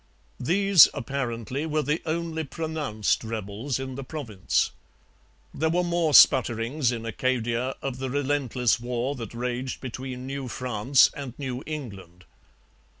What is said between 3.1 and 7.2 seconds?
rebels in the province. There were more sputterings in